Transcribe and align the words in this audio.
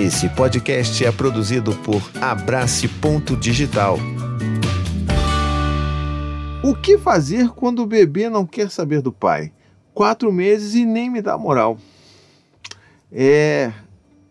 Esse 0.00 0.30
podcast 0.30 1.04
é 1.04 1.12
produzido 1.12 1.74
por 1.84 2.00
Abrace 2.22 2.88
Ponto 2.88 3.36
Digital. 3.36 3.98
O 6.64 6.74
que 6.74 6.96
fazer 6.96 7.50
quando 7.50 7.82
o 7.82 7.86
bebê 7.86 8.30
não 8.30 8.46
quer 8.46 8.70
saber 8.70 9.02
do 9.02 9.12
pai? 9.12 9.52
Quatro 9.92 10.32
meses 10.32 10.74
e 10.74 10.86
nem 10.86 11.10
me 11.10 11.20
dá 11.20 11.36
moral. 11.36 11.76
É. 13.12 13.70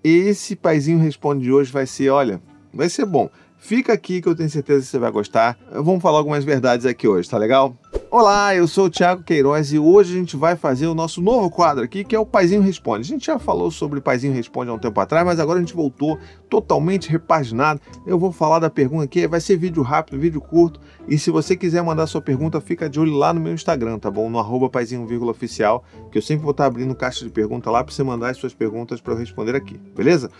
Esse 0.03 0.55
paizinho 0.55 0.97
responde 0.97 1.43
de 1.43 1.51
hoje 1.51 1.71
vai 1.71 1.85
ser: 1.85 2.09
olha, 2.09 2.41
vai 2.73 2.89
ser 2.89 3.05
bom. 3.05 3.29
Fica 3.59 3.93
aqui 3.93 4.23
que 4.23 4.27
eu 4.27 4.35
tenho 4.35 4.49
certeza 4.49 4.83
que 4.83 4.87
você 4.87 4.97
vai 4.97 5.11
gostar. 5.11 5.55
Vamos 5.71 6.01
falar 6.01 6.17
algumas 6.17 6.43
verdades 6.43 6.87
aqui 6.87 7.07
hoje, 7.07 7.29
tá 7.29 7.37
legal? 7.37 7.77
Olá, 8.11 8.55
eu 8.55 8.67
sou 8.67 8.85
o 8.85 8.89
Thiago 8.89 9.21
Queiroz 9.21 9.71
e 9.71 9.77
hoje 9.77 10.15
a 10.15 10.17
gente 10.17 10.35
vai 10.35 10.55
fazer 10.55 10.87
o 10.87 10.95
nosso 10.95 11.21
novo 11.21 11.47
quadro 11.47 11.83
aqui, 11.83 12.03
que 12.03 12.15
é 12.15 12.19
o 12.19 12.25
Paizinho 12.25 12.59
Responde. 12.59 13.01
A 13.01 13.13
gente 13.13 13.27
já 13.27 13.37
falou 13.37 13.69
sobre 13.69 14.01
Paizinho 14.01 14.33
Responde 14.33 14.71
há 14.71 14.73
um 14.73 14.79
tempo 14.79 14.99
atrás, 14.99 15.23
mas 15.23 15.39
agora 15.39 15.59
a 15.59 15.61
gente 15.61 15.75
voltou 15.75 16.17
totalmente 16.49 17.07
repaginado. 17.07 17.79
Eu 18.07 18.17
vou 18.17 18.31
falar 18.31 18.57
da 18.57 18.67
pergunta 18.67 19.03
aqui, 19.03 19.27
vai 19.27 19.39
ser 19.39 19.57
vídeo 19.57 19.83
rápido, 19.83 20.19
vídeo 20.19 20.41
curto. 20.41 20.79
E 21.07 21.19
se 21.19 21.29
você 21.29 21.55
quiser 21.55 21.83
mandar 21.83 22.07
sua 22.07 22.19
pergunta, 22.19 22.59
fica 22.59 22.89
de 22.89 22.99
olho 22.99 23.13
lá 23.13 23.31
no 23.31 23.39
meu 23.39 23.53
Instagram, 23.53 23.99
tá 23.99 24.09
bom? 24.09 24.27
No 24.27 24.39
arroba 24.39 24.71
paizinho, 24.71 25.07
oficial, 25.29 25.83
que 26.11 26.17
eu 26.17 26.21
sempre 26.23 26.41
vou 26.41 26.51
estar 26.51 26.65
abrindo 26.65 26.95
caixa 26.95 27.23
de 27.23 27.29
pergunta 27.29 27.69
lá 27.69 27.83
para 27.83 27.93
você 27.93 28.01
mandar 28.01 28.31
as 28.31 28.37
suas 28.37 28.55
perguntas 28.55 28.99
para 28.99 29.13
eu 29.13 29.19
responder 29.19 29.55
aqui, 29.55 29.79
beleza? 29.95 30.31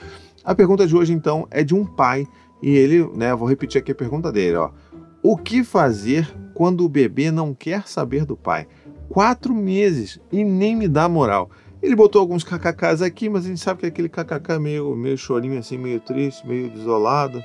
A 0.44 0.56
pergunta 0.56 0.88
de 0.88 0.96
hoje, 0.96 1.14
então, 1.14 1.48
é 1.52 1.64
de 1.64 1.76
um 1.76 1.86
pai 1.86 2.26
e 2.64 2.76
ele, 2.76 3.08
né, 3.16 3.36
vou 3.36 3.48
repetir 3.48 3.80
aqui 3.80 3.92
a 3.92 3.96
pergunta 3.96 4.32
dele, 4.32 4.58
ó. 4.58 4.72
O 5.22 5.38
que 5.38 5.64
fazer 5.64 6.28
quando 6.60 6.84
o 6.84 6.90
bebê 6.90 7.32
não 7.32 7.54
quer 7.54 7.88
saber 7.88 8.26
do 8.26 8.36
pai? 8.36 8.68
Quatro 9.08 9.56
meses 9.56 10.20
e 10.30 10.44
nem 10.44 10.76
me 10.76 10.90
dá 10.90 11.08
moral. 11.08 11.50
Ele 11.82 11.96
botou 11.96 12.20
alguns 12.20 12.44
kkk's 12.44 13.02
aqui, 13.02 13.30
mas 13.30 13.46
a 13.46 13.48
gente 13.48 13.62
sabe 13.62 13.80
que 13.80 13.86
é 13.86 13.88
aquele 13.88 14.10
kkk 14.10 14.60
meio, 14.60 14.94
meio 14.94 15.18
chorinho 15.18 15.58
assim, 15.58 15.78
meio 15.78 16.02
triste, 16.02 16.46
meio 16.46 16.70
desolado. 16.70 17.42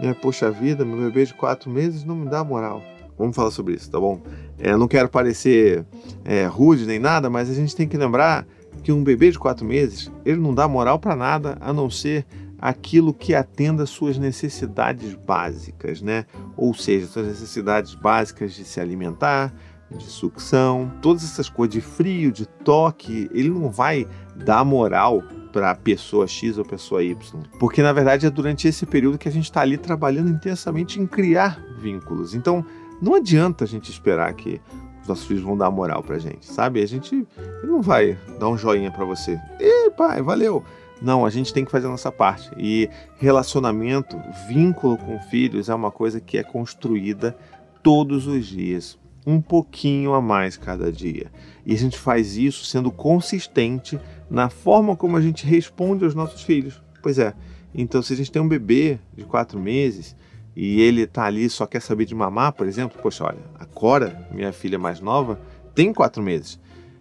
Né? 0.00 0.14
Poxa 0.14 0.50
vida, 0.50 0.82
meu 0.82 0.96
bebê 0.96 1.26
de 1.26 1.34
quatro 1.34 1.70
meses 1.70 2.04
não 2.04 2.16
me 2.16 2.26
dá 2.26 2.42
moral. 2.42 2.82
Vamos 3.18 3.36
falar 3.36 3.50
sobre 3.50 3.74
isso, 3.74 3.90
tá 3.90 4.00
bom? 4.00 4.22
É, 4.58 4.74
não 4.74 4.88
quero 4.88 5.10
parecer 5.10 5.84
é, 6.24 6.46
rude 6.46 6.86
nem 6.86 6.98
nada, 6.98 7.28
mas 7.28 7.50
a 7.50 7.54
gente 7.54 7.76
tem 7.76 7.86
que 7.86 7.98
lembrar 7.98 8.46
que 8.82 8.90
um 8.90 9.04
bebê 9.04 9.30
de 9.30 9.38
quatro 9.38 9.66
meses, 9.66 10.10
ele 10.24 10.40
não 10.40 10.54
dá 10.54 10.66
moral 10.66 10.98
para 10.98 11.14
nada 11.14 11.58
a 11.60 11.70
não 11.70 11.90
ser 11.90 12.24
aquilo 12.58 13.12
que 13.12 13.34
atenda 13.34 13.86
suas 13.86 14.18
necessidades 14.18 15.14
básicas, 15.14 16.00
né? 16.00 16.26
Ou 16.56 16.74
seja, 16.74 17.06
suas 17.06 17.26
necessidades 17.26 17.94
básicas 17.94 18.54
de 18.54 18.64
se 18.64 18.80
alimentar, 18.80 19.52
de 19.90 20.04
sucção, 20.04 20.92
todas 21.00 21.24
essas 21.24 21.48
coisas 21.48 21.74
de 21.74 21.80
frio, 21.80 22.32
de 22.32 22.46
toque, 22.46 23.30
ele 23.32 23.50
não 23.50 23.70
vai 23.70 24.06
dar 24.34 24.64
moral 24.64 25.22
para 25.52 25.70
a 25.70 25.74
pessoa 25.74 26.26
X 26.26 26.58
ou 26.58 26.64
pessoa 26.64 27.02
Y. 27.02 27.16
Porque 27.60 27.80
na 27.80 27.92
verdade 27.92 28.26
é 28.26 28.30
durante 28.30 28.66
esse 28.66 28.84
período 28.84 29.18
que 29.18 29.28
a 29.28 29.32
gente 29.32 29.44
está 29.44 29.60
ali 29.60 29.78
trabalhando 29.78 30.30
intensamente 30.30 31.00
em 31.00 31.06
criar 31.06 31.62
vínculos. 31.78 32.34
Então 32.34 32.64
não 33.00 33.14
adianta 33.14 33.64
a 33.64 33.66
gente 33.66 33.90
esperar 33.90 34.32
que 34.34 34.60
os 35.02 35.08
nossos 35.08 35.26
filhos 35.26 35.42
vão 35.42 35.56
dar 35.56 35.70
moral 35.70 36.02
para 36.02 36.16
a 36.16 36.18
gente, 36.18 36.46
sabe? 36.46 36.82
A 36.82 36.86
gente 36.86 37.26
não 37.62 37.80
vai 37.80 38.18
dar 38.40 38.48
um 38.48 38.58
joinha 38.58 38.90
para 38.90 39.04
você. 39.04 39.38
E 39.60 39.90
pai, 39.90 40.22
valeu. 40.22 40.64
Não, 41.04 41.26
a 41.26 41.28
gente 41.28 41.52
tem 41.52 41.66
que 41.66 41.70
fazer 41.70 41.86
a 41.86 41.90
nossa 41.90 42.10
parte. 42.10 42.50
E 42.56 42.88
relacionamento, 43.18 44.16
vínculo 44.48 44.96
com 44.96 45.20
filhos 45.20 45.68
é 45.68 45.74
uma 45.74 45.90
coisa 45.90 46.18
que 46.18 46.38
é 46.38 46.42
construída 46.42 47.36
todos 47.82 48.26
os 48.26 48.46
dias, 48.46 48.98
um 49.26 49.38
pouquinho 49.38 50.14
a 50.14 50.22
mais 50.22 50.56
cada 50.56 50.90
dia. 50.90 51.30
E 51.66 51.74
a 51.74 51.76
gente 51.76 51.98
faz 51.98 52.38
isso 52.38 52.64
sendo 52.64 52.90
consistente 52.90 54.00
na 54.30 54.48
forma 54.48 54.96
como 54.96 55.18
a 55.18 55.20
gente 55.20 55.44
responde 55.44 56.06
aos 56.06 56.14
nossos 56.14 56.42
filhos. 56.42 56.82
Pois 57.02 57.18
é. 57.18 57.34
Então, 57.74 58.00
se 58.00 58.14
a 58.14 58.16
gente 58.16 58.32
tem 58.32 58.40
um 58.40 58.48
bebê 58.48 58.98
de 59.14 59.24
quatro 59.24 59.60
meses 59.60 60.16
e 60.56 60.80
ele 60.80 61.06
tá 61.06 61.24
ali 61.24 61.50
só 61.50 61.66
quer 61.66 61.82
saber 61.82 62.06
de 62.06 62.14
mamar, 62.14 62.54
por 62.54 62.66
exemplo, 62.66 62.98
poxa, 63.02 63.24
olha, 63.24 63.42
a 63.58 63.66
Cora, 63.66 64.26
minha 64.32 64.54
filha 64.54 64.78
mais 64.78 65.00
nova, 65.00 65.38
tem 65.74 65.92
quatro 65.92 66.22
meses. 66.22 66.58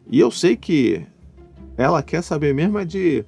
E 0.10 0.20
eu 0.20 0.30
sei 0.30 0.58
que 0.58 1.06
ela 1.78 2.04
quer 2.04 2.22
saber 2.22 2.54
mesmo 2.54 2.78
é 2.78 2.84
de 2.84 3.24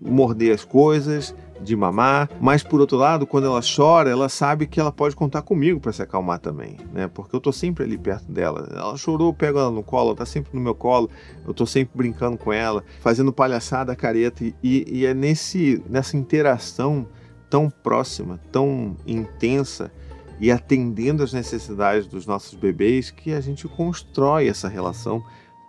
morder 0.00 0.54
as 0.54 0.64
coisas, 0.64 1.34
de 1.60 1.74
mamar, 1.74 2.28
mas 2.40 2.62
por 2.62 2.80
outro 2.80 2.96
lado, 2.96 3.26
quando 3.26 3.46
ela 3.46 3.60
chora, 3.60 4.10
ela 4.10 4.28
sabe 4.28 4.66
que 4.66 4.78
ela 4.78 4.92
pode 4.92 5.16
contar 5.16 5.42
comigo 5.42 5.80
para 5.80 5.92
se 5.92 6.02
acalmar 6.02 6.38
também, 6.38 6.76
né? 6.92 7.08
Porque 7.08 7.34
eu 7.34 7.40
tô 7.40 7.52
sempre 7.52 7.84
ali 7.84 7.96
perto 7.96 8.30
dela. 8.30 8.68
Ela 8.72 8.96
chorou, 8.96 9.28
eu 9.28 9.34
pego 9.34 9.58
ela 9.58 9.70
no 9.70 9.82
colo, 9.82 10.08
ela 10.08 10.16
tá 10.16 10.26
sempre 10.26 10.50
no 10.52 10.60
meu 10.60 10.74
colo, 10.74 11.10
eu 11.46 11.54
tô 11.54 11.66
sempre 11.66 11.96
brincando 11.96 12.36
com 12.36 12.52
ela, 12.52 12.84
fazendo 13.00 13.32
palhaçada, 13.32 13.96
careta 13.96 14.44
e, 14.44 14.54
e 14.62 15.06
é 15.06 15.14
nesse 15.14 15.82
nessa 15.88 16.16
interação 16.16 17.06
tão 17.48 17.70
próxima, 17.70 18.40
tão 18.50 18.96
intensa 19.06 19.90
e 20.38 20.50
atendendo 20.50 21.22
às 21.22 21.32
necessidades 21.32 22.06
dos 22.06 22.26
nossos 22.26 22.54
bebês 22.54 23.10
que 23.10 23.32
a 23.32 23.40
gente 23.40 23.66
constrói 23.68 24.48
essa 24.48 24.68
relação 24.68 25.22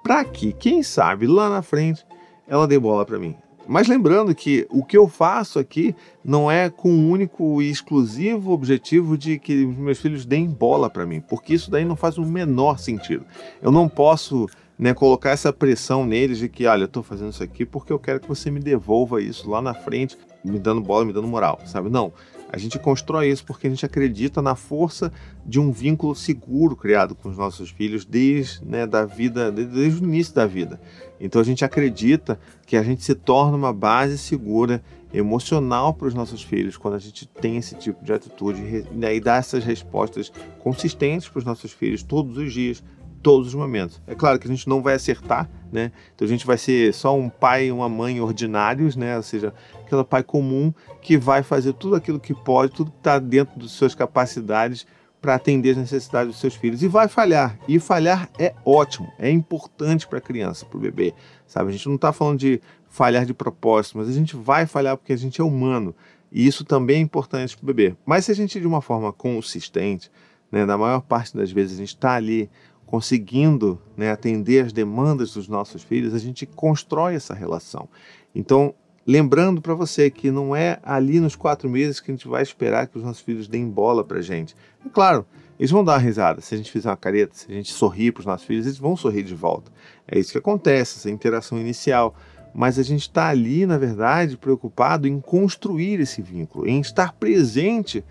para 0.03 0.23
que, 0.25 0.51
quem 0.51 0.83
sabe, 0.83 1.27
lá 1.27 1.49
na 1.49 1.61
frente 1.61 2.05
ela 2.47 2.67
dê 2.67 2.79
bola 2.79 3.05
para 3.05 3.19
mim. 3.19 3.35
Mas 3.67 3.88
lembrando 3.88 4.33
que 4.33 4.66
o 4.69 4.83
que 4.83 4.97
eu 4.97 5.07
faço 5.07 5.59
aqui 5.59 5.95
não 6.23 6.50
é 6.50 6.69
com 6.69 6.89
o 6.89 7.09
único 7.09 7.61
e 7.61 7.69
exclusivo 7.69 8.51
objetivo 8.51 9.17
de 9.17 9.38
que 9.38 9.66
meus 9.66 10.00
filhos 10.00 10.25
deem 10.25 10.47
bola 10.47 10.89
para 10.89 11.05
mim, 11.05 11.22
porque 11.22 11.53
isso 11.53 11.69
daí 11.69 11.83
não 11.83 11.95
faz 11.95 12.17
o 12.17 12.25
menor 12.25 12.79
sentido. 12.79 13.25
Eu 13.61 13.72
não 13.72 13.89
posso 13.89 14.47
né, 14.77 14.94
colocar 14.94 15.31
essa 15.31 15.51
pressão 15.51 16.06
neles 16.06 16.38
de 16.38 16.47
que, 16.47 16.66
olha, 16.66 16.83
eu 16.83 16.85
estou 16.85 17.03
fazendo 17.03 17.31
isso 17.31 17.44
aqui 17.44 17.66
porque 17.66 17.91
eu 17.91 18.00
quero 18.00 18.19
que 18.19 18.27
você 18.27 18.51
me 18.51 18.59
devolva 18.59 19.22
isso 19.22 19.50
lá 19.50 19.61
na 19.61 19.73
frente, 19.73 20.17
me 20.44 20.59
dando 20.59 20.81
bola, 20.81 21.06
me 21.06 21.13
dando 21.13 21.27
moral, 21.27 21.59
sabe? 21.66 21.89
Não. 21.89 22.13
A 22.50 22.58
gente 22.58 22.80
constrói 22.80 23.30
isso 23.30 23.46
porque 23.46 23.68
a 23.68 23.69
gente 23.69 23.85
acredita 23.85 24.41
na 24.41 24.56
força 24.56 25.12
de 25.46 25.59
um 25.59 25.72
vínculo 25.72 26.16
seguro 26.16 26.75
criado 26.75 27.13
com 27.13 27.30
os 27.30 27.38
nossos 27.38 27.69
filhos 27.69 28.06
desde, 28.06 28.66
né, 28.66 28.88
da 28.88 29.06
vida, 29.06 29.52
desde 29.52 30.02
o 30.02 30.06
início 30.06 30.34
da 30.34 30.46
vida. 30.46 30.80
Então 31.19 31.41
a 31.41 31.44
gente 31.44 31.66
acredita 31.66 32.40
que 32.66 32.78
a 32.78 32.84
gente 32.84 33.03
se 33.03 33.16
torna 33.16 33.57
uma 33.57 33.74
base 33.74 34.18
segura 34.18 34.81
emocional 35.13 35.94
para 35.94 36.07
os 36.07 36.13
nossos 36.13 36.44
filhos 36.44 36.78
quando 36.78 36.96
a 36.96 37.00
gente 37.00 37.25
tem 37.25 37.57
esse 37.57 37.75
tipo 37.75 38.03
de 38.03 38.13
atitude 38.13 38.86
né, 38.91 39.16
e 39.16 39.19
dá 39.19 39.38
essas 39.38 39.63
respostas 39.63 40.31
consistentes 40.59 41.28
para 41.28 41.40
os 41.40 41.46
nossos 41.46 41.72
filhos 41.72 42.03
todos 42.03 42.38
os 42.38 42.53
dias, 42.53 42.84
todos 43.27 43.47
os 43.47 43.55
momentos. 43.55 44.01
É 44.07 44.15
claro 44.15 44.39
que 44.39 44.47
a 44.47 44.49
gente 44.49 44.69
não 44.69 44.81
vai 44.81 44.93
acertar, 44.93 45.49
né? 45.69 45.91
Então 46.15 46.25
a 46.25 46.29
gente 46.29 46.47
vai 46.47 46.57
ser 46.57 46.93
só 46.93 47.13
um 47.13 47.27
pai 47.27 47.65
e 47.65 47.71
uma 47.73 47.89
mãe 47.89 48.21
ordinários, 48.21 48.95
né? 48.95 49.17
Ou 49.17 49.21
seja, 49.21 49.53
aquele 49.85 50.01
pai 50.05 50.23
comum 50.23 50.73
que 51.01 51.17
vai 51.17 51.43
fazer 51.43 51.73
tudo 51.73 51.97
aquilo 51.97 52.21
que 52.21 52.33
pode, 52.33 52.71
tudo 52.71 52.89
que 52.89 52.99
está 52.99 53.19
dentro 53.19 53.59
das 53.59 53.71
suas 53.71 53.93
capacidades 53.93 54.88
para 55.21 55.35
atender 55.35 55.71
as 55.71 55.77
necessidades 55.77 56.31
dos 56.31 56.39
seus 56.39 56.55
filhos. 56.55 56.81
E 56.81 56.88
vai 56.88 57.09
falhar. 57.09 57.59
E 57.67 57.79
falhar 57.79 58.29
é 58.39 58.55
ótimo, 58.63 59.11
é 59.19 59.29
importante 59.29 60.07
para 60.07 60.19
a 60.19 60.21
criança, 60.21 60.65
para 60.65 60.77
o 60.77 60.79
bebê. 60.79 61.13
Sabe? 61.45 61.67
A 61.67 61.73
gente 61.73 61.89
não 61.89 61.95
está 61.95 62.13
falando 62.13 62.39
de 62.39 62.61
falhar 62.88 63.25
de 63.25 63.33
propósito, 63.33 63.97
mas 63.97 64.07
a 64.07 64.13
gente 64.13 64.38
vai 64.38 64.65
falhar 64.65 64.95
porque 64.95 65.11
a 65.11 65.17
gente 65.17 65.41
é 65.41 65.44
humano. 65.44 65.94
E 66.31 66.47
isso 66.47 66.63
também 66.63 66.95
é 66.95 67.01
importante 67.01 67.57
para 67.57 67.65
o 67.65 67.67
bebê. 67.67 67.94
Mas 68.05 68.23
se 68.23 68.31
a 68.31 68.35
gente, 68.35 68.57
de 68.57 68.65
uma 68.65 68.81
forma 68.81 69.11
consistente, 69.11 70.09
né, 70.49 70.63
na 70.63 70.77
maior 70.77 71.01
parte 71.01 71.35
das 71.35 71.51
vezes 71.51 71.75
a 71.75 71.81
gente 71.81 71.89
está 71.89 72.13
ali 72.13 72.49
conseguindo 72.88 73.80
né, 73.96 74.09
atender 74.09 74.66
as 74.66 74.74
demandas 74.74 75.34
dos 75.34 75.48
nossos 75.48 75.84
filhos, 75.84 76.14
a 76.14 76.20
gente 76.20 76.46
constrói 76.46 77.16
essa 77.16 77.34
relação. 77.34 77.88
Então, 78.34 78.74
lembrando 79.06 79.62
para 79.62 79.75
você 79.75 80.09
que 80.09 80.31
não 80.31 80.56
é 80.56 80.80
ali 80.81 81.20
nos 81.20 81.36
quatro 81.36 81.70
meses 81.70 82.00
que 82.00 82.09
a 82.09 82.14
gente 82.16 82.28
vai 82.28 82.42
esperar 82.42 82.88
que 82.88 82.98
os 82.98 83.03
nossos 83.03 83.22
filhos 83.22 83.48
deem 83.48 83.70
bola 83.70 84.06
para 84.06 84.22
gente. 84.22 84.56
É 84.86 84.90
claro, 84.90 85.25
eles 85.59 85.70
vão 85.70 85.84
dar 85.84 85.94
uma 85.94 85.98
risada. 85.98 86.40
Se 86.40 86.56
a 86.56 86.58
gente 86.58 86.72
fizer 86.72 86.90
uma 86.90 86.96
careta, 86.96 87.36
se 87.36 87.52
a 87.52 87.53
gente 87.53 87.74
sorrir 87.74 88.14
para 88.14 88.22
os 88.22 88.25
nossos 88.25 88.48
filhos, 88.48 88.66
eles 88.66 88.78
vão 88.78 88.96
sorrir 88.96 89.24
de 89.24 89.36
volta. 89.36 89.69
É 90.08 90.18
isso 90.18 90.31
que 90.31 90.38
acontece, 90.38 90.98
essa 90.98 91.09
interação 91.12 91.59
inicial. 91.59 92.16
Mas 92.56 92.80
a 92.80 92.84
gente 92.84 93.02
está 93.02 93.28
ali, 93.28 93.66
na 93.66 93.78
verdade, 93.78 94.38
preocupado 94.38 95.08
em 95.09 95.19
construir 95.19 96.00
esse 96.00 96.22
vínculo, 96.22 96.66
em 96.66 96.80
estar 96.80 97.13
presente 97.13 98.04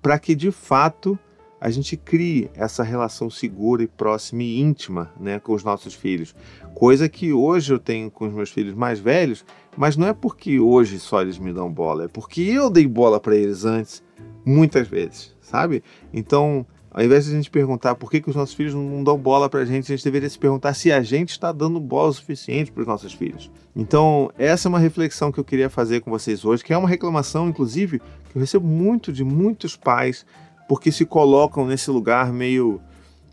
para 0.00 0.18
que 0.18 0.34
de 0.34 0.50
fato 0.50 1.18
a 1.62 1.70
gente 1.70 1.96
crie 1.96 2.50
essa 2.56 2.82
relação 2.82 3.30
segura 3.30 3.84
e 3.84 3.86
próxima 3.86 4.42
e 4.42 4.60
íntima 4.60 5.12
né, 5.18 5.38
com 5.38 5.52
os 5.52 5.62
nossos 5.62 5.94
filhos. 5.94 6.34
Coisa 6.74 7.08
que 7.08 7.32
hoje 7.32 7.72
eu 7.72 7.78
tenho 7.78 8.10
com 8.10 8.26
os 8.26 8.34
meus 8.34 8.50
filhos 8.50 8.74
mais 8.74 8.98
velhos, 8.98 9.44
mas 9.76 9.96
não 9.96 10.08
é 10.08 10.12
porque 10.12 10.58
hoje 10.58 10.98
só 10.98 11.22
eles 11.22 11.38
me 11.38 11.52
dão 11.52 11.72
bola, 11.72 12.06
é 12.06 12.08
porque 12.08 12.40
eu 12.40 12.68
dei 12.68 12.84
bola 12.84 13.20
para 13.20 13.36
eles 13.36 13.64
antes, 13.64 14.02
muitas 14.44 14.88
vezes, 14.88 15.36
sabe? 15.40 15.84
Então, 16.12 16.66
ao 16.90 17.04
invés 17.04 17.26
de 17.26 17.30
a 17.30 17.36
gente 17.36 17.48
perguntar 17.48 17.94
por 17.94 18.10
que, 18.10 18.20
que 18.20 18.28
os 18.28 18.34
nossos 18.34 18.56
filhos 18.56 18.74
não 18.74 19.04
dão 19.04 19.16
bola 19.16 19.48
para 19.48 19.60
a 19.60 19.64
gente, 19.64 19.84
a 19.84 19.94
gente 19.96 20.04
deveria 20.04 20.28
se 20.28 20.40
perguntar 20.40 20.74
se 20.74 20.90
a 20.90 21.00
gente 21.00 21.30
está 21.30 21.52
dando 21.52 21.78
bola 21.78 22.08
o 22.08 22.12
suficiente 22.12 22.72
para 22.72 22.80
os 22.80 22.88
nossos 22.88 23.12
filhos. 23.12 23.52
Então, 23.76 24.32
essa 24.36 24.66
é 24.66 24.68
uma 24.68 24.80
reflexão 24.80 25.30
que 25.30 25.38
eu 25.38 25.44
queria 25.44 25.70
fazer 25.70 26.00
com 26.00 26.10
vocês 26.10 26.44
hoje, 26.44 26.64
que 26.64 26.72
é 26.72 26.76
uma 26.76 26.88
reclamação, 26.88 27.48
inclusive, 27.48 28.00
que 28.00 28.36
eu 28.36 28.40
recebo 28.40 28.66
muito 28.66 29.12
de 29.12 29.22
muitos 29.22 29.76
pais 29.76 30.26
porque 30.72 30.90
se 30.90 31.04
colocam 31.04 31.66
nesse 31.66 31.90
lugar 31.90 32.32
meio 32.32 32.80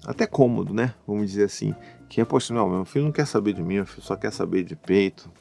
até 0.05 0.27
cômodo, 0.27 0.73
né? 0.73 0.93
Vamos 1.07 1.31
dizer 1.31 1.45
assim. 1.45 1.73
Que 2.09 2.19
é, 2.19 2.25
poxa, 2.25 2.53
não, 2.53 2.69
meu 2.69 2.83
filho 2.83 3.05
não 3.05 3.13
quer 3.13 3.25
saber 3.25 3.53
de 3.53 3.63
mim, 3.63 3.75
meu 3.75 3.85
filho 3.85 4.01
só 4.01 4.17
quer 4.17 4.29
saber 4.29 4.65
de 4.65 4.75
peito. 4.75 5.31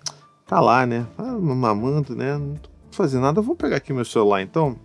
Tá 0.46 0.60
lá, 0.60 0.86
né? 0.86 1.08
Ah, 1.18 1.32
mamando, 1.32 2.14
né? 2.14 2.40
fazer 2.92 3.18
nada, 3.18 3.40
eu 3.40 3.42
vou 3.42 3.56
pegar 3.56 3.78
aqui 3.78 3.92
meu 3.92 4.04
celular 4.04 4.40
então. 4.40 4.78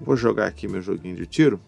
Vou 0.00 0.16
jogar 0.16 0.46
aqui 0.46 0.68
meu 0.68 0.80
joguinho 0.80 1.16
de 1.16 1.26
tiro. 1.26 1.60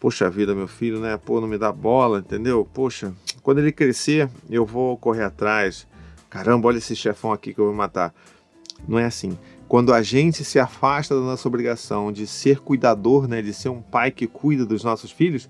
Poxa 0.00 0.30
vida, 0.30 0.54
meu 0.54 0.66
filho, 0.66 0.98
né? 0.98 1.18
Pô, 1.18 1.38
não 1.38 1.46
me 1.46 1.58
dá 1.58 1.70
bola, 1.70 2.20
entendeu? 2.20 2.66
Poxa, 2.72 3.12
quando 3.42 3.58
ele 3.58 3.72
crescer, 3.72 4.30
eu 4.48 4.64
vou 4.64 4.96
correr 4.96 5.24
atrás. 5.24 5.86
Caramba, 6.30 6.68
olha 6.68 6.78
esse 6.78 6.96
chefão 6.96 7.30
aqui 7.30 7.52
que 7.52 7.60
eu 7.60 7.66
vou 7.66 7.74
matar. 7.74 8.14
Não 8.88 8.98
é 8.98 9.04
assim. 9.04 9.36
Quando 9.70 9.94
a 9.94 10.02
gente 10.02 10.42
se 10.42 10.58
afasta 10.58 11.14
da 11.14 11.20
nossa 11.20 11.46
obrigação 11.46 12.10
de 12.10 12.26
ser 12.26 12.58
cuidador, 12.58 13.28
né, 13.28 13.40
de 13.40 13.54
ser 13.54 13.68
um 13.68 13.80
pai 13.80 14.10
que 14.10 14.26
cuida 14.26 14.66
dos 14.66 14.82
nossos 14.82 15.12
filhos, 15.12 15.48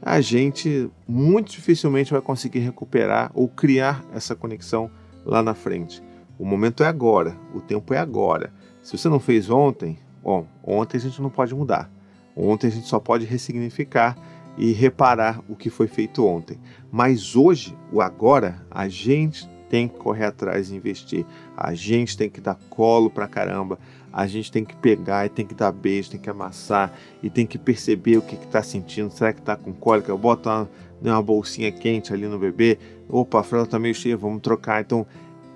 a 0.00 0.22
gente 0.22 0.88
muito 1.06 1.52
dificilmente 1.52 2.10
vai 2.10 2.22
conseguir 2.22 2.60
recuperar 2.60 3.30
ou 3.34 3.46
criar 3.46 4.02
essa 4.14 4.34
conexão 4.34 4.90
lá 5.22 5.42
na 5.42 5.52
frente. 5.52 6.02
O 6.38 6.46
momento 6.46 6.82
é 6.82 6.86
agora, 6.86 7.36
o 7.54 7.60
tempo 7.60 7.92
é 7.92 7.98
agora. 7.98 8.54
Se 8.80 8.96
você 8.96 9.06
não 9.06 9.20
fez 9.20 9.50
ontem, 9.50 9.98
bom, 10.22 10.46
ontem 10.64 10.96
a 10.96 11.00
gente 11.00 11.20
não 11.20 11.28
pode 11.28 11.54
mudar. 11.54 11.90
Ontem 12.34 12.68
a 12.68 12.70
gente 12.70 12.86
só 12.86 12.98
pode 12.98 13.26
ressignificar 13.26 14.16
e 14.56 14.72
reparar 14.72 15.42
o 15.46 15.54
que 15.54 15.68
foi 15.68 15.88
feito 15.88 16.24
ontem. 16.24 16.58
Mas 16.90 17.36
hoje, 17.36 17.76
o 17.92 18.00
agora, 18.00 18.66
a 18.70 18.88
gente 18.88 19.46
tem 19.68 19.88
que 19.88 19.96
correr 19.98 20.26
atrás 20.26 20.70
e 20.70 20.76
investir. 20.76 21.24
A 21.56 21.74
gente 21.74 22.16
tem 22.16 22.28
que 22.28 22.40
dar 22.40 22.58
colo 22.70 23.10
pra 23.10 23.28
caramba. 23.28 23.78
A 24.12 24.26
gente 24.26 24.50
tem 24.50 24.64
que 24.64 24.74
pegar 24.74 25.26
e 25.26 25.28
tem 25.28 25.46
que 25.46 25.54
dar 25.54 25.70
beijo, 25.70 26.10
tem 26.10 26.20
que 26.20 26.30
amassar 26.30 26.92
e 27.22 27.28
tem 27.28 27.46
que 27.46 27.58
perceber 27.58 28.16
o 28.16 28.22
que 28.22 28.34
está 28.36 28.62
sentindo. 28.62 29.10
Será 29.10 29.32
que 29.32 29.40
está 29.40 29.56
com 29.56 29.72
cólica? 29.72 30.16
Bota 30.16 30.48
uma, 30.48 30.70
né, 31.00 31.12
uma 31.12 31.22
bolsinha 31.22 31.70
quente 31.70 32.12
ali 32.12 32.26
no 32.26 32.38
bebê. 32.38 32.78
Opa, 33.08 33.40
a 33.40 33.42
fralda 33.42 33.68
está 33.68 33.78
meio 33.78 33.94
cheia, 33.94 34.16
vamos 34.16 34.40
trocar. 34.40 34.80
Então, 34.80 35.06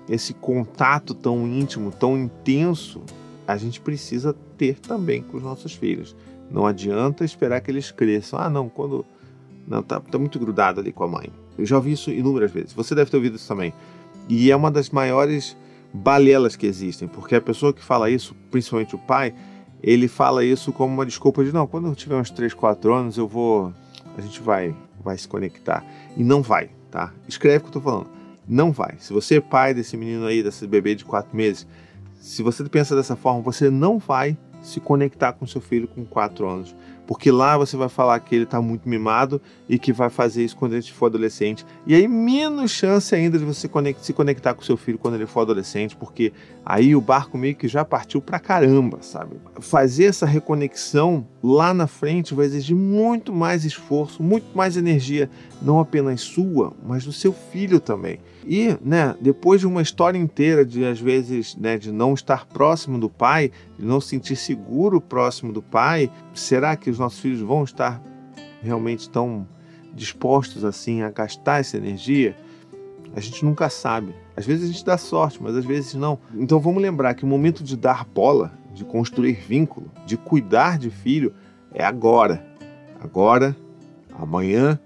esse 0.07 0.33
contato 0.33 1.13
tão 1.13 1.47
íntimo, 1.47 1.91
tão 1.91 2.17
intenso, 2.17 3.01
a 3.47 3.57
gente 3.57 3.81
precisa 3.81 4.35
ter 4.57 4.79
também 4.79 5.21
com 5.23 5.37
os 5.37 5.43
nossos 5.43 5.73
filhos. 5.73 6.15
Não 6.51 6.65
adianta 6.65 7.25
esperar 7.25 7.61
que 7.61 7.71
eles 7.71 7.91
cresçam. 7.91 8.39
Ah, 8.39 8.49
não, 8.49 8.69
quando. 8.69 9.05
Não, 9.67 9.81
tá, 9.81 9.99
tá 9.99 10.19
muito 10.19 10.37
grudado 10.37 10.79
ali 10.79 10.91
com 10.91 11.03
a 11.03 11.07
mãe. 11.07 11.29
Eu 11.57 11.65
já 11.65 11.75
ouvi 11.75 11.93
isso 11.93 12.11
inúmeras 12.11 12.51
vezes. 12.51 12.73
Você 12.73 12.93
deve 12.93 13.09
ter 13.09 13.17
ouvido 13.17 13.35
isso 13.35 13.47
também. 13.47 13.73
E 14.29 14.51
é 14.51 14.55
uma 14.55 14.71
das 14.71 14.89
maiores 14.89 15.55
balelas 15.93 16.55
que 16.55 16.65
existem, 16.65 17.07
porque 17.07 17.35
a 17.35 17.41
pessoa 17.41 17.73
que 17.73 17.83
fala 17.83 18.09
isso, 18.09 18.35
principalmente 18.49 18.95
o 18.95 18.99
pai, 18.99 19.33
ele 19.81 20.07
fala 20.07 20.43
isso 20.43 20.71
como 20.71 20.93
uma 20.93 21.05
desculpa 21.05 21.43
de 21.43 21.51
não, 21.51 21.67
quando 21.67 21.87
eu 21.87 21.95
tiver 21.95 22.15
uns 22.15 22.31
3, 22.31 22.53
4 22.53 22.93
anos 22.93 23.17
eu 23.17 23.27
vou, 23.27 23.73
a 24.17 24.21
gente 24.21 24.41
vai, 24.41 24.75
vai 25.03 25.17
se 25.17 25.27
conectar. 25.27 25.85
E 26.15 26.23
não 26.23 26.41
vai, 26.41 26.69
tá? 26.89 27.13
Escreve 27.27 27.57
o 27.57 27.61
que 27.61 27.67
eu 27.67 27.73
tô 27.73 27.81
falando. 27.81 28.07
Não 28.47 28.71
vai. 28.71 28.95
Se 28.97 29.13
você 29.13 29.35
é 29.35 29.41
pai 29.41 29.73
desse 29.73 29.95
menino 29.95 30.25
aí, 30.25 30.41
desse 30.41 30.65
bebê 30.65 30.95
de 30.95 31.05
4 31.05 31.35
meses, 31.35 31.67
se 32.19 32.41
você 32.41 32.63
pensa 32.63 32.95
dessa 32.95 33.15
forma, 33.15 33.41
você 33.41 33.69
não 33.69 33.99
vai 33.99 34.37
se 34.61 34.79
conectar 34.79 35.33
com 35.33 35.45
seu 35.45 35.59
filho 35.59 35.87
com 35.87 36.05
4 36.05 36.47
anos 36.47 36.75
porque 37.05 37.31
lá 37.31 37.57
você 37.57 37.75
vai 37.75 37.89
falar 37.89 38.19
que 38.19 38.33
ele 38.33 38.43
está 38.45 38.61
muito 38.61 38.87
mimado 38.87 39.41
e 39.67 39.77
que 39.77 39.91
vai 39.91 40.09
fazer 40.09 40.43
isso 40.43 40.55
quando 40.55 40.73
ele 40.73 40.83
for 40.83 41.07
adolescente. 41.07 41.65
E 41.85 41.93
aí, 41.95 42.07
menos 42.07 42.71
chance 42.71 43.13
ainda 43.13 43.37
de 43.37 43.45
você 43.45 43.69
se 44.01 44.13
conectar 44.13 44.53
com 44.53 44.61
seu 44.61 44.77
filho 44.77 44.97
quando 44.97 45.15
ele 45.15 45.25
for 45.25 45.41
adolescente, 45.41 45.95
porque 45.95 46.31
aí 46.65 46.95
o 46.95 47.01
barco 47.01 47.37
meio 47.37 47.55
que 47.55 47.67
já 47.67 47.83
partiu 47.83 48.21
pra 48.21 48.39
caramba, 48.39 48.99
sabe? 49.01 49.35
Fazer 49.59 50.05
essa 50.05 50.25
reconexão 50.25 51.27
lá 51.43 51.73
na 51.73 51.87
frente 51.87 52.33
vai 52.33 52.45
exigir 52.45 52.75
muito 52.75 53.33
mais 53.33 53.65
esforço, 53.65 54.23
muito 54.23 54.55
mais 54.55 54.77
energia, 54.77 55.29
não 55.61 55.79
apenas 55.79 56.21
sua, 56.21 56.73
mas 56.85 57.03
do 57.03 57.11
seu 57.11 57.33
filho 57.33 57.79
também. 57.79 58.19
E, 58.45 58.77
né, 58.81 59.15
depois 59.21 59.61
de 59.61 59.67
uma 59.67 59.81
história 59.81 60.17
inteira 60.17 60.65
de 60.65 60.83
às 60.83 60.99
vezes, 60.99 61.55
né, 61.55 61.77
de 61.77 61.91
não 61.91 62.13
estar 62.13 62.45
próximo 62.45 62.99
do 62.99 63.09
pai, 63.09 63.51
de 63.77 63.85
não 63.85 64.01
se 64.01 64.09
sentir 64.09 64.35
seguro 64.35 64.99
próximo 64.99 65.53
do 65.53 65.61
pai, 65.61 66.11
será 66.33 66.75
que 66.75 66.91
os 66.93 66.99
nossos 66.99 67.19
filhos 67.19 67.41
vão 67.41 67.63
estar 67.63 68.01
realmente 68.61 69.09
tão 69.09 69.47
dispostos 69.93 70.63
assim 70.63 71.01
a 71.01 71.09
gastar 71.09 71.59
essa 71.59 71.77
energia? 71.77 72.35
A 73.15 73.19
gente 73.19 73.45
nunca 73.45 73.69
sabe. 73.69 74.15
Às 74.35 74.45
vezes 74.45 74.69
a 74.69 74.71
gente 74.71 74.85
dá 74.85 74.97
sorte, 74.97 75.41
mas 75.41 75.55
às 75.55 75.65
vezes 75.65 75.93
não. 75.93 76.17
Então 76.33 76.59
vamos 76.59 76.81
lembrar 76.81 77.13
que 77.13 77.23
o 77.23 77.27
momento 77.27 77.63
de 77.63 77.77
dar 77.77 78.05
bola, 78.05 78.51
de 78.73 78.83
construir 78.83 79.33
vínculo, 79.33 79.91
de 80.05 80.17
cuidar 80.17 80.77
de 80.77 80.89
filho 80.89 81.33
é 81.73 81.83
agora. 81.83 82.43
Agora, 82.99 83.55
amanhã 84.17 84.79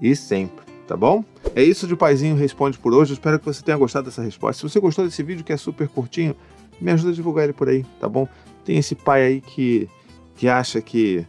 e 0.00 0.14
sempre, 0.14 0.64
tá 0.86 0.96
bom? 0.96 1.24
É 1.54 1.62
isso 1.62 1.86
de 1.86 1.96
Paizinho 1.96 2.36
Responde 2.36 2.78
por 2.78 2.94
hoje. 2.94 3.12
Eu 3.12 3.14
espero 3.14 3.38
que 3.38 3.44
você 3.44 3.62
tenha 3.62 3.76
gostado 3.76 4.06
dessa 4.06 4.22
resposta. 4.22 4.60
Se 4.60 4.72
você 4.72 4.80
gostou 4.80 5.04
desse 5.04 5.22
vídeo, 5.22 5.44
que 5.44 5.52
é 5.52 5.56
super 5.56 5.88
curtinho, 5.88 6.34
me 6.80 6.90
ajuda 6.90 7.10
a 7.10 7.14
divulgar 7.14 7.44
ele 7.44 7.52
por 7.52 7.68
aí, 7.68 7.84
tá 8.00 8.08
bom? 8.08 8.28
Tem 8.64 8.78
esse 8.78 8.94
pai 8.94 9.22
aí 9.24 9.40
que, 9.40 9.88
que 10.36 10.48
acha 10.48 10.80
que, 10.80 11.26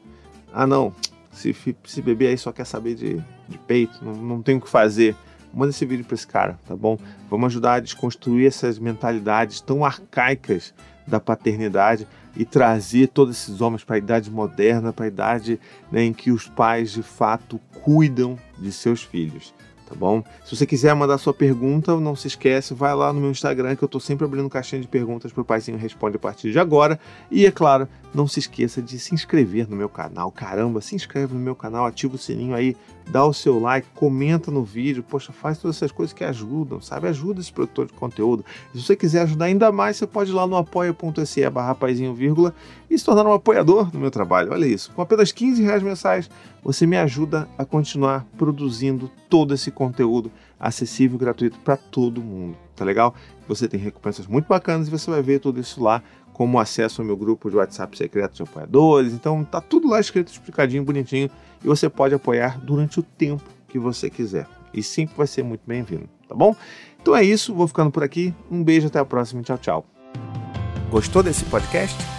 ah 0.54 0.68
não, 0.68 0.94
se, 1.32 1.56
se 1.86 2.02
beber 2.02 2.28
aí 2.28 2.38
só 2.38 2.52
quer 2.52 2.66
saber 2.66 2.96
de, 2.96 3.24
de 3.48 3.58
peito, 3.68 4.04
não, 4.04 4.14
não 4.14 4.42
tem 4.42 4.58
o 4.58 4.62
que 4.62 4.70
fazer. 4.70 5.16
Manda 5.54 5.72
esse 5.72 5.86
vídeo 5.86 6.06
para 6.06 6.14
esse 6.14 6.28
cara, 6.28 6.60
tá 6.68 6.76
bom? 6.76 6.98
Vamos 7.30 7.48
ajudar 7.48 7.74
a 7.76 7.80
desconstruir 7.80 8.48
essas 8.48 8.78
mentalidades 8.78 9.60
tão 9.60 9.84
arcaicas 9.84 10.74
da 11.08 11.20
paternidade 11.20 12.08
e 12.36 12.46
trazer 12.46 13.08
todos 13.08 13.36
esses 13.36 13.60
homens 13.60 13.84
para 13.84 13.96
a 13.96 14.00
idade 14.00 14.30
moderna, 14.30 14.94
para 14.94 15.06
a 15.06 15.08
idade 15.08 15.60
né, 15.92 16.04
em 16.04 16.14
que 16.14 16.32
os 16.32 16.48
pais 16.48 16.92
de 16.92 17.02
fato 17.02 17.60
cuidam 17.82 18.38
de 18.60 18.72
seus 18.72 19.02
filhos 19.02 19.54
tá 19.90 19.96
bom? 19.96 20.24
Se 20.46 20.56
você 20.56 20.66
quiser 20.66 20.94
mandar 20.94 21.18
sua 21.18 21.34
pergunta, 21.34 22.00
não 22.00 22.16
se 22.16 22.28
esquece, 22.28 22.74
vai 22.74 22.94
lá 22.94 23.12
no 23.12 23.20
meu 23.20 23.32
Instagram 23.32 23.76
que 23.76 23.84
eu 23.84 23.88
tô 23.88 24.00
sempre 24.00 24.26
abrindo 24.26 24.50
caixinha 24.50 24.82
de 24.82 24.88
perguntas 24.88 25.34
pro 25.34 25.44
Paizinho 25.44 25.78
Responde 25.78 26.18
a 26.18 26.20
partir 26.20 26.52
de 26.52 26.60
agora. 26.60 27.00
E 27.32 27.46
é 27.46 27.52
claro, 27.52 27.88
não 28.14 28.28
se 28.28 28.40
esqueça 28.40 28.82
de 28.82 29.00
se 29.00 29.14
inscrever 29.14 29.68
no 29.70 29.76
meu 29.76 29.90
canal. 29.90 30.32
Caramba, 30.32 30.82
se 30.82 30.96
inscreve 30.96 31.34
no 31.34 31.40
meu 31.40 31.56
canal, 31.56 31.86
ativa 31.86 32.16
o 32.16 32.18
sininho 32.18 32.56
aí, 32.56 32.76
dá 33.10 33.26
o 33.26 33.34
seu 33.34 33.60
like, 33.60 33.88
comenta 33.96 34.52
no 34.52 34.64
vídeo, 34.64 35.04
poxa, 35.04 35.32
faz 35.32 35.58
todas 35.58 35.78
essas 35.78 35.92
coisas 35.92 36.14
que 36.14 36.24
ajudam, 36.24 36.80
sabe? 36.82 37.08
Ajuda 37.08 37.40
esse 37.40 37.52
produtor 37.52 37.88
de 37.88 37.94
conteúdo. 37.94 38.46
Se 38.74 38.82
você 38.82 38.96
quiser 38.96 39.24
ajudar 39.24 39.46
ainda 39.46 39.72
mais, 39.72 39.98
você 39.98 40.06
pode 40.06 40.32
ir 40.32 40.34
lá 40.34 40.46
no 40.46 40.56
apoia.se 40.56 41.50
barra 41.50 41.76
vírgula 42.16 42.54
e 42.90 42.98
se 42.98 43.06
tornar 43.06 43.26
um 43.26 43.34
apoiador 43.34 43.90
do 43.90 44.00
meu 44.00 44.12
trabalho. 44.12 44.52
Olha 44.52 44.66
isso, 44.66 44.92
com 44.92 45.02
apenas 45.02 45.32
15 45.32 45.64
reais 45.64 45.82
mensais, 45.82 46.30
você 46.64 46.86
me 46.86 46.98
ajuda 46.98 47.48
a 47.58 47.66
continuar 47.66 48.26
produzindo 48.38 49.10
todo 49.30 49.54
esse 49.54 49.72
conteúdo 49.80 50.30
acessível 50.60 51.16
e 51.16 51.20
gratuito 51.20 51.58
para 51.60 51.78
todo 51.78 52.22
mundo, 52.22 52.58
tá 52.76 52.84
legal? 52.84 53.16
Você 53.48 53.66
tem 53.66 53.80
recompensas 53.80 54.28
muito 54.28 54.46
bacanas 54.46 54.90
e 54.90 54.92
você 54.92 55.10
vai 55.10 55.22
ver 55.22 55.40
tudo 55.40 55.58
isso 55.58 55.82
lá 55.82 56.04
como 56.34 56.60
acesso 56.60 57.02
ao 57.02 57.08
meu 57.08 57.16
grupo 57.16 57.50
de 57.50 57.56
WhatsApp 57.56 57.98
secreto 57.98 58.36
de 58.36 58.44
apoiadores. 58.44 59.14
Então 59.14 59.44
tá 59.46 59.62
tudo 59.62 59.88
lá 59.88 60.00
escrito, 60.00 60.32
explicadinho, 60.32 60.84
bonitinho, 60.84 61.30
e 61.64 61.68
você 61.68 61.90
pode 61.90 62.14
apoiar 62.14 62.60
durante 62.60 63.00
o 63.00 63.04
tempo 63.04 63.44
que 63.70 63.80
você 63.80 64.10
quiser. 64.10 64.48
E 64.74 64.84
sempre 64.84 65.16
vai 65.16 65.28
ser 65.28 65.44
muito 65.44 65.62
bem-vindo, 65.66 66.10
tá 66.28 66.36
bom? 66.36 66.54
Então 67.02 67.16
é 67.16 67.24
isso, 67.24 67.56
vou 67.56 67.68
ficando 67.68 67.90
por 67.90 68.04
aqui. 68.04 68.34
Um 68.52 68.62
beijo, 68.62 68.88
até 68.88 69.00
a 69.00 69.06
próxima, 69.06 69.42
tchau, 69.42 69.58
tchau. 69.58 69.86
Gostou 70.92 71.24
desse 71.24 71.46
podcast? 71.46 72.19